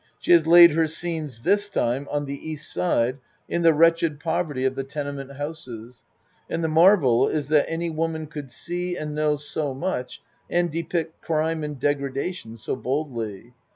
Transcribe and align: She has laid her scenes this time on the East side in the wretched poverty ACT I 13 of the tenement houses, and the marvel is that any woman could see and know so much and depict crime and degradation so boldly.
She 0.17 0.31
has 0.31 0.47
laid 0.47 0.71
her 0.71 0.87
scenes 0.87 1.41
this 1.41 1.69
time 1.69 2.07
on 2.09 2.25
the 2.25 2.33
East 2.49 2.73
side 2.73 3.19
in 3.47 3.61
the 3.61 3.71
wretched 3.71 4.19
poverty 4.19 4.65
ACT 4.65 4.71
I 4.71 4.71
13 4.71 4.71
of 4.71 4.75
the 4.75 4.91
tenement 5.23 5.31
houses, 5.37 6.05
and 6.49 6.63
the 6.63 6.67
marvel 6.67 7.27
is 7.29 7.49
that 7.49 7.69
any 7.69 7.91
woman 7.91 8.25
could 8.25 8.49
see 8.49 8.95
and 8.97 9.13
know 9.13 9.35
so 9.35 9.75
much 9.75 10.19
and 10.49 10.71
depict 10.71 11.21
crime 11.21 11.63
and 11.63 11.79
degradation 11.79 12.57
so 12.57 12.75
boldly. 12.75 13.53